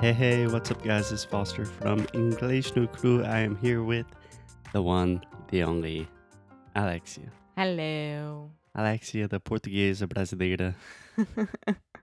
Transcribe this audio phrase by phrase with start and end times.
[0.00, 1.10] Hey, hey, what's up, guys?
[1.10, 3.24] It's Foster from English No Crew.
[3.24, 4.04] I am here with
[4.74, 6.06] the one, the only,
[6.74, 7.30] Alexia.
[7.56, 8.50] Hello.
[8.74, 10.74] Alexia, the Portuguesa brasileira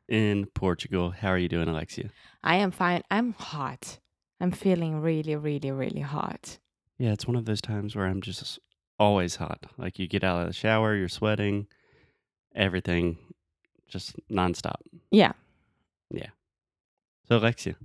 [0.09, 1.11] in Portugal.
[1.11, 2.09] How are you doing, Alexia?
[2.43, 3.03] I am fine.
[3.11, 3.99] I'm hot.
[4.41, 6.57] I'm feeling really, really, really hot.
[6.97, 8.59] Yeah, it's one of those times where I'm just
[8.97, 9.67] always hot.
[9.77, 11.67] Like you get out of the shower, you're sweating,
[12.55, 13.17] everything
[13.87, 14.77] just nonstop.
[15.11, 15.33] Yeah.
[16.09, 16.29] Yeah.
[17.25, 17.75] So, Alexia,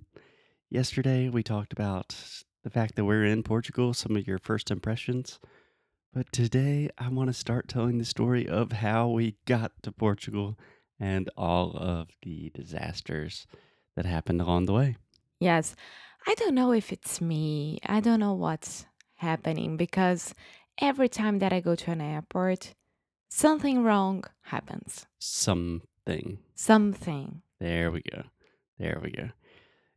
[0.68, 2.16] yesterday we talked about
[2.64, 5.38] the fact that we're in Portugal, some of your first impressions.
[6.12, 10.58] But today I want to start telling the story of how we got to Portugal
[10.98, 13.46] and all of the disasters
[13.94, 14.96] that happened along the way.
[15.38, 15.76] Yes.
[16.26, 17.78] I don't know if it's me.
[17.86, 20.34] I don't know what's happening because
[20.80, 22.74] every time that I go to an airport,
[23.28, 25.06] something wrong happens.
[25.20, 26.38] Something.
[26.56, 27.42] Something.
[27.60, 28.24] There we go.
[28.78, 29.30] There we go.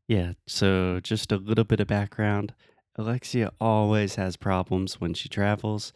[0.08, 2.54] Yeah, so just a little bit of background.
[2.96, 5.94] Alexia always has problems when she travels,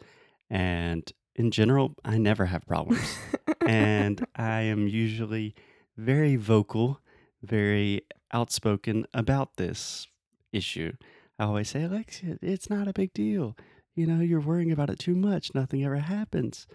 [0.48, 3.18] and in general, I never have problems.
[3.66, 5.54] and I am usually
[5.96, 7.00] very vocal,
[7.42, 10.06] very outspoken about this
[10.52, 10.92] issue.
[11.38, 13.56] I always say, Alexia, it's not a big deal.
[13.94, 15.54] You know, you're worrying about it too much.
[15.54, 16.66] Nothing ever happens.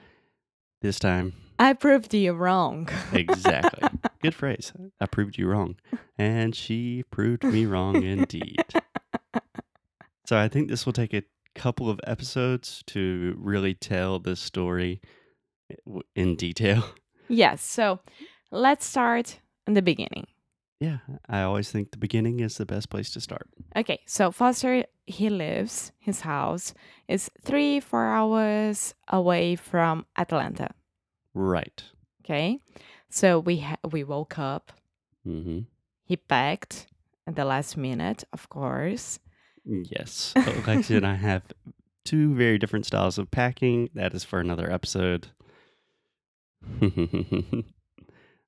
[0.82, 2.90] This time, I proved you wrong.
[3.14, 3.88] exactly.
[4.24, 4.74] Good phrase.
[5.00, 5.76] I proved you wrong.
[6.18, 8.64] And she proved me wrong indeed.
[10.26, 11.24] So I think this will take a
[11.56, 15.02] couple of episodes to really tell this story
[15.70, 16.86] eh, in detail.
[17.28, 17.62] yes.
[17.62, 18.00] So
[18.50, 20.28] let's start in the beginning.
[20.82, 20.98] Yeah,
[21.30, 23.48] I always think the beginning is the best place to start.
[23.76, 26.74] Okay, so Foster, he lives, his house
[27.08, 30.72] is three, four hours away from Atlanta.
[31.36, 31.84] Right.
[32.26, 32.58] Okay,
[33.12, 34.72] so we ha- we woke up.
[35.24, 35.60] hmm
[36.04, 36.88] He packed
[37.28, 39.20] at the last minute, of course.
[39.64, 40.34] Yes.
[40.36, 41.44] Alexia and I have
[42.06, 43.90] two very different styles of packing.
[43.94, 45.28] That is for another episode.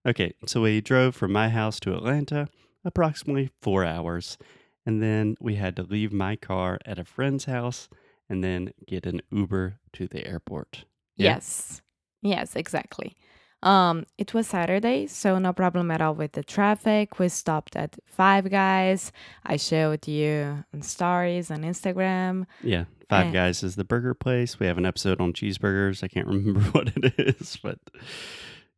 [0.06, 2.48] okay, so we drove from my house to Atlanta,
[2.86, 4.38] approximately four hours.
[4.86, 7.88] And then we had to leave my car at a friend's house
[8.30, 10.86] and then get an Uber to the airport.
[11.16, 11.36] Yeah.
[11.36, 11.82] Yes,
[12.22, 13.16] yes, exactly.
[13.62, 17.18] Um, it was Saturday, so no problem at all with the traffic.
[17.18, 19.14] We stopped at Five Guys.
[19.46, 22.46] I showed you on stories on Instagram.
[22.62, 22.86] Yeah.
[23.10, 23.32] Five Eh.
[23.32, 24.60] Guys is the burger place.
[24.60, 26.04] We have an episode on cheeseburgers.
[26.04, 27.80] I can't remember what it is, but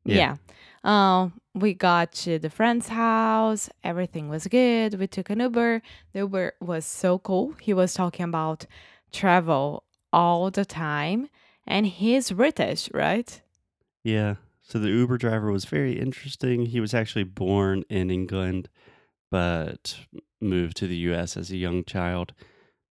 [0.03, 0.15] Yeah.
[0.17, 0.35] Yeah.
[0.85, 3.69] Um, we got to the friend's house.
[3.83, 4.99] Everything was good.
[4.99, 5.81] We took an Uber.
[6.13, 7.55] The Uber was so cool.
[7.59, 8.67] He was talking about
[9.11, 11.27] travel all the time,
[11.65, 13.41] and he's British, right?
[14.03, 14.35] Yeah.
[14.61, 16.67] So the Uber driver was very interesting.
[16.67, 18.69] He was actually born in England,
[19.31, 19.97] but
[20.39, 22.33] moved to the US as a young child.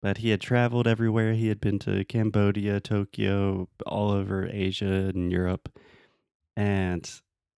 [0.00, 1.34] But he had traveled everywhere.
[1.34, 5.78] He had been to Cambodia, Tokyo, all over Asia and Europe.
[6.56, 7.09] And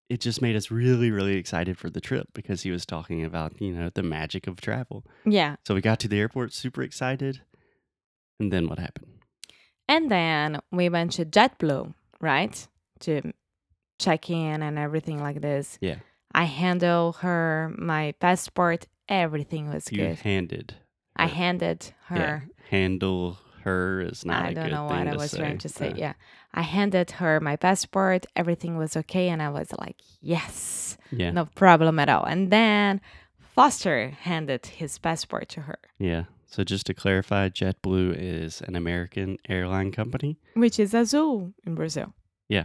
[0.08, 3.60] it just made us really, really excited for the trip because he was talking about,
[3.60, 5.04] you know, the magic of travel.
[5.24, 5.56] Yeah.
[5.66, 7.40] So we got to the airport super excited.
[8.38, 9.08] And then what happened?
[9.88, 12.66] And then we went to JetBlue, right?
[13.00, 13.32] To
[13.98, 15.78] check in and everything like this.
[15.80, 15.96] Yeah.
[16.34, 18.86] I handed her my passport.
[19.08, 20.18] Everything was You good.
[20.20, 20.74] handed.
[21.16, 22.16] I handed her.
[22.16, 22.40] Yeah.
[22.70, 25.38] Handle her is not I a don't good know thing what I was say.
[25.38, 25.90] trying to say.
[25.90, 26.12] Uh, Yeah.
[26.52, 28.26] I handed her my passport.
[28.36, 29.28] Everything was okay.
[29.28, 31.30] And I was like, yes, Yeah.
[31.32, 32.24] no problem at all.
[32.24, 33.00] And then
[33.54, 36.24] Foster handed his passport to her, Yeah.
[36.46, 40.38] So just to clarify, JetBlue is an American airline company.
[40.54, 42.14] which is Azul in Brazil.
[42.48, 42.64] Yeah.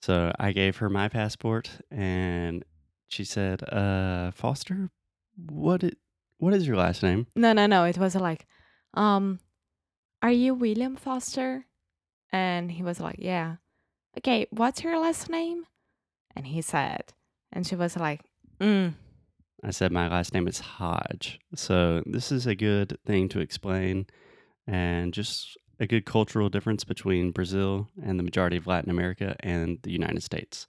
[0.00, 2.64] So I gave her my passport and
[3.08, 4.90] she said, uh, Foster,
[5.36, 5.98] what it,
[6.38, 7.26] what is your last name?
[7.36, 7.84] No, no, no.
[7.84, 8.46] It was like,
[8.94, 9.40] um,
[10.26, 11.66] are you William Foster?
[12.32, 13.56] And he was like, yeah.
[14.18, 15.66] Okay, what's your last name?
[16.34, 17.12] And he said,
[17.52, 18.22] and she was like,
[18.60, 18.92] mm,
[19.62, 21.38] I said my last name is Hodge.
[21.54, 24.06] So this is a good thing to explain
[24.66, 29.78] and just a good cultural difference between Brazil and the majority of Latin America and
[29.84, 30.66] the United States.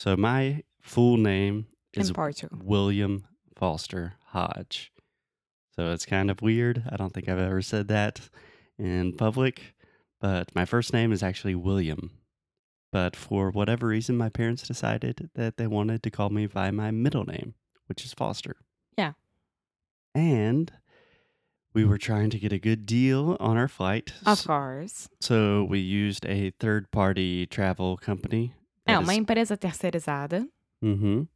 [0.00, 2.12] So my full name is
[2.50, 4.90] William Foster Hodge.
[5.76, 6.82] So it's kind of weird.
[6.90, 8.28] I don't think I've ever said that
[8.78, 9.74] in public,
[10.20, 12.10] but my first name is actually William.
[12.92, 16.90] But for whatever reason, my parents decided that they wanted to call me by my
[16.90, 17.54] middle name,
[17.86, 18.56] which is Foster.
[18.98, 19.12] Yeah.
[20.14, 20.70] And
[21.74, 24.12] we were trying to get a good deal on our flight.
[24.26, 25.08] Of course.
[25.20, 28.52] So we used a third party travel company.
[28.86, 30.46] É uma is- empresa terceirizada.
[30.82, 31.28] Mhm.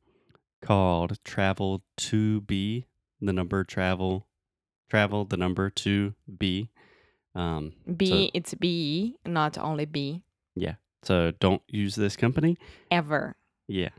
[0.61, 2.87] Called Travel to B,
[3.21, 4.27] the number travel,
[4.91, 6.69] travel the number to B.
[7.37, 10.23] Um, B, it's B, not only B.
[10.55, 10.77] Yeah.
[11.03, 12.57] So don't use this company.
[12.91, 13.37] Ever.
[13.69, 13.91] Yeah.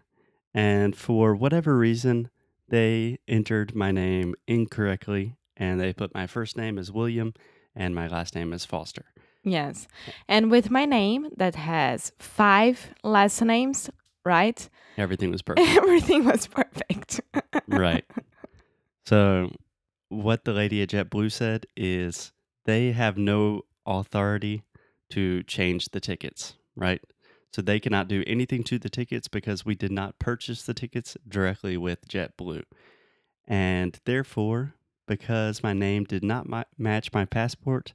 [0.53, 2.29] And for whatever reason,
[2.67, 7.33] they entered my name incorrectly and they put my first name as William
[7.75, 9.05] and my last name as Foster.
[9.43, 9.87] Yes.
[10.27, 13.89] And with my name that has five last names,
[14.25, 14.67] right?
[14.97, 15.69] Everything was perfect.
[15.69, 17.21] Everything was perfect.
[17.67, 18.03] right.
[19.05, 19.51] So,
[20.09, 22.33] what the lady at JetBlue said is
[22.67, 24.61] they have no authority
[25.09, 27.01] to change the tickets, right?
[27.51, 31.17] So, they cannot do anything to the tickets because we did not purchase the tickets
[31.27, 32.63] directly with JetBlue.
[33.47, 34.75] And therefore,
[35.07, 37.93] because my name did not ma- match my passport,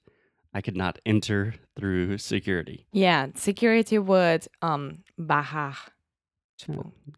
[0.54, 2.86] I could not enter through security.
[2.92, 5.76] Yeah, security would um barrar.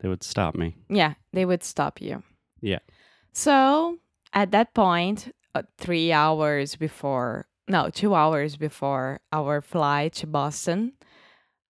[0.00, 0.76] They would stop me.
[0.88, 2.22] yeah, they would stop you.
[2.60, 2.78] Yeah.
[3.32, 3.98] So
[4.32, 10.92] at that point, uh, three hours before, no, two hours before our flight to Boston,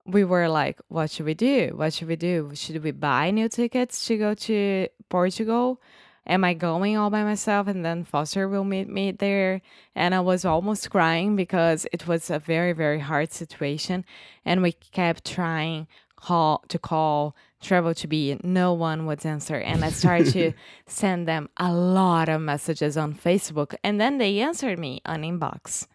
[0.07, 1.73] we were like, what should we do?
[1.75, 2.51] What should we do?
[2.55, 5.81] Should we buy new tickets to go to Portugal?
[6.27, 9.61] Am I going all by myself and then Foster will meet me there?
[9.95, 14.05] And I was almost crying because it was a very, very hard situation.
[14.45, 15.87] And we kept trying
[16.17, 20.53] call to call travel to be no one would answer and i started to
[20.87, 25.87] send them a lot of messages on facebook and then they answered me on inbox.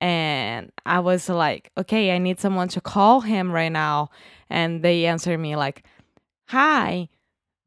[0.00, 4.10] And i was like okay i need someone to call him right now
[4.48, 5.84] and they answered me like
[6.48, 7.08] hi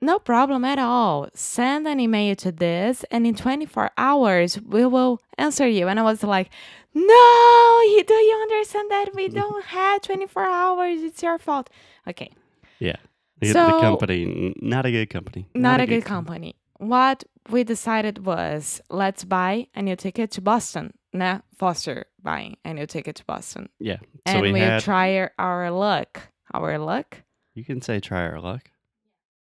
[0.02, 1.30] no problem at all.
[1.36, 5.88] Send an email to this and in 24 hours we will answer you.
[5.88, 6.50] And i was like
[6.94, 9.10] no you do you understand that?
[9.16, 11.02] We don't have 24 hours.
[11.04, 11.70] It's your fault.
[12.08, 12.32] Okay.
[12.80, 12.96] The,
[13.42, 15.48] the So- company, not a good company.
[15.56, 16.56] not, a, good com- company.
[16.78, 20.94] What we decided was let's buy a new ticket to Boston.
[21.14, 23.70] Nah, Foster buying a new ticket to Boston.
[23.80, 23.98] Yeah.
[24.28, 24.82] So and we, we, had.
[24.82, 26.22] try our- our luck.
[26.54, 27.18] Our luck?
[27.54, 28.70] You can say try our luck.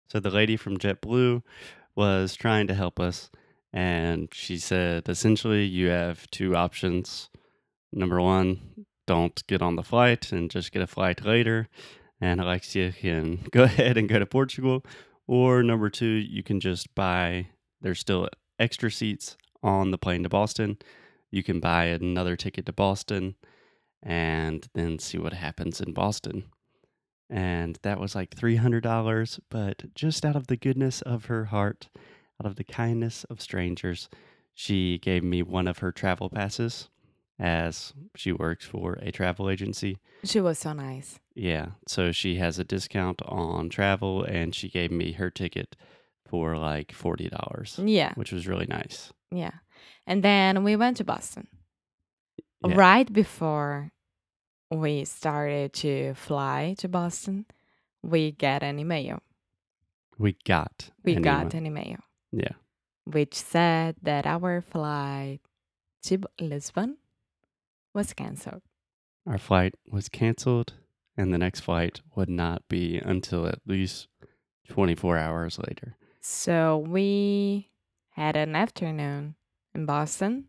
[0.07, 1.41] So the lady from JetBlue
[1.95, 3.29] was trying to help us,
[3.71, 7.29] and she said essentially you have two options.
[7.91, 11.67] Number one, don't get on the flight and just get a flight later,
[12.23, 14.85] and Alexia can go ahead and go to Portugal.
[15.27, 17.47] Or number two, you can just buy.
[17.81, 18.29] There's still
[18.59, 20.77] extra seats on the plane to Boston.
[21.31, 23.35] You can buy another ticket to Boston,
[24.01, 26.45] and then see what happens in Boston
[27.29, 31.89] and that was like $300 but just out of the goodness of her heart
[32.39, 34.09] out of the kindness of strangers
[34.53, 36.89] she gave me one of her travel passes
[37.39, 41.19] as she works for a travel agency She was so nice.
[41.35, 45.75] yeah so she has a discount on travel and she gave me her ticket
[46.27, 49.51] for like $40 Yeah, which was really nice yeah.
[50.05, 51.47] And then we went to Boston.
[52.63, 52.75] Yeah.
[52.75, 53.91] Right before
[54.69, 57.45] we started to fly to Boston,
[58.03, 59.21] we get an email.
[60.19, 61.57] we got We an got email.
[61.57, 61.99] an email
[62.31, 62.53] yeah
[63.05, 65.39] which said that our flight
[66.03, 66.97] to Lisbon
[67.93, 68.61] was canceled.
[69.27, 70.73] our flight was canceled
[71.15, 74.07] and the next flight would not be until at least
[74.69, 77.69] 24 hours later So we
[78.11, 79.35] had an afternoon
[79.75, 80.45] in Boston.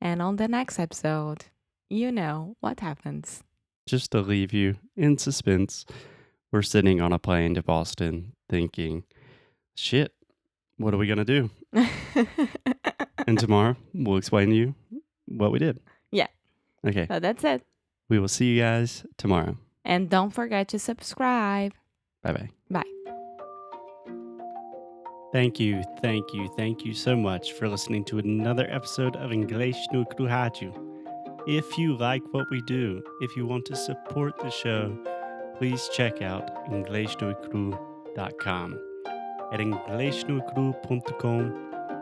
[0.00, 1.46] And on the next episode,
[1.88, 3.42] you know what happens.
[3.86, 5.84] just to leave you in suspense,
[6.52, 9.02] we're sitting on a plane to Boston thinking,
[9.74, 10.12] shit,
[10.78, 11.50] what are we going to do?
[13.26, 14.74] And tomorrow we'll explain to you
[15.26, 15.78] what we did.
[16.82, 16.90] Yeah.
[16.90, 17.06] Okay.
[17.08, 17.62] so that's it.
[18.08, 19.56] We will see you guys tomorrow.
[19.84, 21.72] And don't forget to subscribe.
[22.22, 22.48] Bye bye.
[22.70, 22.84] Bye.
[25.32, 29.76] Thank you, thank you, thank you so much for listening to another episode of English
[29.92, 30.74] no Kruhaju.
[31.46, 34.98] If you like what we do, if you want to support the show,
[35.56, 38.78] please check out InglesNuECru.com.
[39.52, 41.69] At InglesNuECru.com,